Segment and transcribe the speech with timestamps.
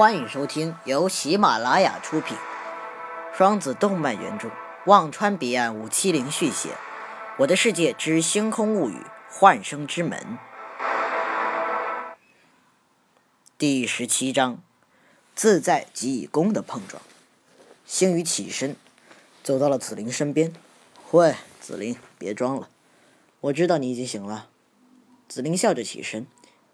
[0.00, 2.34] 欢迎收听由喜马拉雅出品，
[3.36, 4.50] 双子动漫原著，
[4.86, 6.70] 忘川彼岸五七零续写，
[7.36, 8.96] 《我的世界之星空物语：
[9.28, 10.38] 幻生之门》
[13.58, 14.62] 第十七章：
[15.34, 17.02] 自在即以功的碰撞。
[17.84, 18.76] 星宇起身，
[19.42, 20.54] 走到了紫菱身边。
[21.10, 22.70] 喂，紫菱，别装了，
[23.40, 24.48] 我知道你已经醒了。
[25.28, 26.26] 紫菱笑着起身。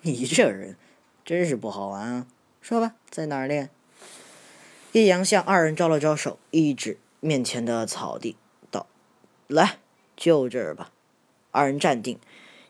[0.00, 0.76] 你这人
[1.24, 2.26] 真是不好玩啊！
[2.62, 3.68] 说吧，在哪儿练？
[4.92, 8.36] 易阳向二人招了招手，一指面前的草地，
[8.70, 8.86] 道
[9.48, 9.80] ：“来，
[10.16, 10.92] 就这儿吧。”
[11.50, 12.20] 二人站定，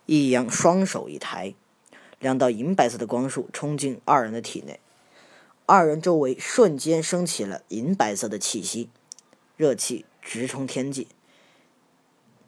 [0.06, 1.54] 易阳双手一抬，
[2.18, 4.80] 两道银白色的光束冲进二人的体内，
[5.66, 8.88] 二人周围瞬间升起了银白色的气息，
[9.58, 11.06] 热气直冲天际。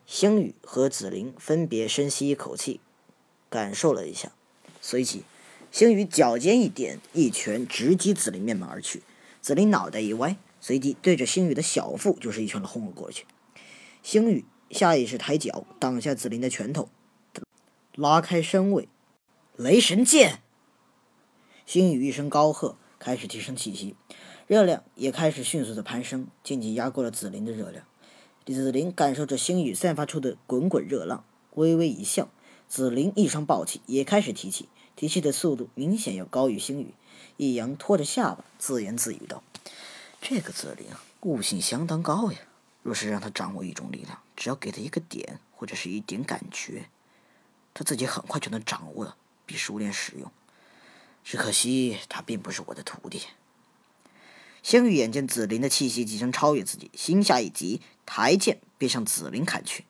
[0.06, 2.80] 星宇和紫菱分别深吸一口气，
[3.50, 4.32] 感受了一下。
[4.80, 5.24] 随即，
[5.74, 9.02] 星宇脚尖一点，一拳直击紫菱面门而去。
[9.40, 13.26] 紫菱脑袋一歪，随即对着星宇的小腹就是一拳轰了过去。
[14.00, 16.88] 星宇下意识抬脚挡下紫菱的拳头，
[17.96, 18.88] 拉开身位。
[19.56, 20.42] 雷神剑！
[21.66, 23.96] 星宇一声高喝，开始提升气息，
[24.46, 27.84] 热量也开始迅速的攀升，渐渐压过了紫菱的热量。
[28.46, 32.28] 紫菱感受着星宇散发出的滚滚热浪，微微一笑。
[32.68, 36.94] 紫菱一声暴气也开始提起，提气的速度明显要高于星宇。
[37.36, 39.42] 易阳拖着下巴自言自语道
[40.22, 40.86] ：“这个紫菱
[41.22, 42.38] 悟性相当高呀，
[42.82, 46.88] 若是让他掌握一种力量，只要给他一个点或者是一点感觉，
[47.72, 50.30] 他自己很快就能掌握并熟练使用。
[51.24, 53.22] 只可惜他并不是我的徒弟。”
[54.62, 59.84] 星宇眼见紫菱的气息即将超越自己，心下一急，抬剑便向紫菱砍去。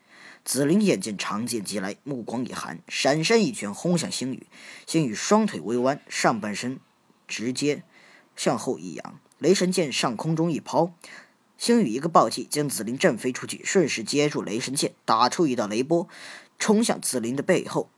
[0.44, 4.46] 紫菱眼见长剑击来，目光一寒，闪身一拳轰向星宇。
[4.86, 6.78] 星宇双腿微弯，上半身
[7.26, 7.82] 直接
[8.36, 10.92] 向后一扬，雷神剑上空中一抛，
[11.56, 16.08] 星宇一个暴击将紫菱震飞出去，顺势接住雷神剑，打出一道雷波，
[16.58, 17.88] 冲向紫菱的背后。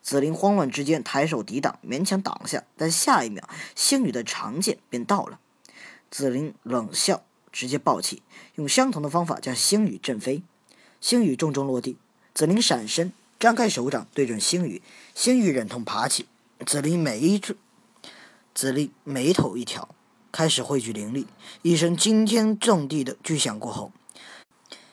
[0.00, 5.40] 紫菱慌乱之间抬手抵挡，勉强挡下，但下一秒星宇的长剑便到了。
[6.10, 8.22] 紫菱冷笑，直接暴起，
[8.56, 10.42] 用相同的方法将星宇震飞。
[11.04, 11.98] 星宇重重落地，
[12.32, 14.80] 紫菱闪身，张开手掌对准星宇，
[15.14, 16.24] 星宇忍痛爬起，
[16.64, 17.38] 紫菱眉一
[18.54, 19.94] 紫菱眉头一挑，
[20.32, 21.26] 开始汇聚灵力，
[21.60, 23.92] 一声惊天动地的巨响过后，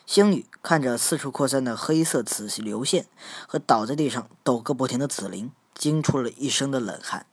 [0.06, 3.06] 星宇看着四处扩散的黑色紫流线
[3.48, 7.26] 和倒在地上抖个不停的紫菱，惊出了一身的冷汗。